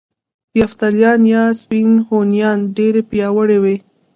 یفتلیان 0.59 1.21
یا 1.33 1.43
سپین 1.61 1.89
هونیان 2.07 2.59
ډیر 2.77 2.95
پیاوړي 3.09 3.57
وو 3.63 3.75